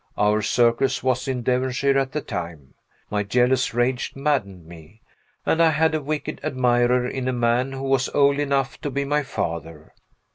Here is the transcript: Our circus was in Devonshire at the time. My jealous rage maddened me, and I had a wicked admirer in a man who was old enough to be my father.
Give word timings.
Our 0.17 0.41
circus 0.41 1.03
was 1.03 1.27
in 1.27 1.43
Devonshire 1.43 1.95
at 1.99 2.11
the 2.11 2.21
time. 2.21 2.73
My 3.11 3.21
jealous 3.21 3.71
rage 3.75 4.13
maddened 4.15 4.65
me, 4.65 4.99
and 5.45 5.61
I 5.61 5.69
had 5.69 5.93
a 5.93 6.01
wicked 6.01 6.41
admirer 6.43 7.07
in 7.07 7.27
a 7.27 7.31
man 7.33 7.73
who 7.73 7.83
was 7.83 8.09
old 8.09 8.39
enough 8.39 8.81
to 8.81 8.89
be 8.89 9.05
my 9.05 9.21
father. 9.21 9.93